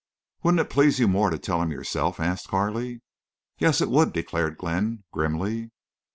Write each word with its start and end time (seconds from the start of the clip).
"Wouldn't 0.41 0.59
it 0.61 0.71
please 0.71 0.97
you 0.97 1.07
more 1.07 1.29
to 1.29 1.37
tell 1.37 1.61
him 1.61 1.69
yourself?" 1.71 2.19
asked 2.19 2.47
Carley. 2.47 3.03
"Yes, 3.59 3.81
it 3.81 3.91
would," 3.91 4.13
declared 4.13 4.57
Glenn, 4.57 5.03
grimly. 5.11 5.69